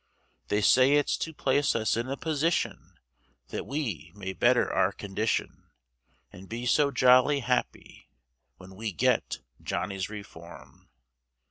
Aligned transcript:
They 0.47 0.61
say 0.61 0.93
it's 0.93 1.15
to 1.17 1.31
place 1.31 1.75
us 1.75 1.95
in 1.95 2.09
a 2.09 2.17
position, 2.17 2.97
That 3.49 3.67
we 3.67 4.11
may 4.15 4.33
better 4.33 4.67
our 4.73 4.91
condition, 4.91 5.69
And 6.33 6.49
be 6.49 6.65
so 6.65 6.89
jolly 6.89 7.41
happy 7.41 8.09
When 8.57 8.73
we 8.75 8.93
get 8.93 9.41
Johnny's 9.61 10.09
Reform. 10.09 10.89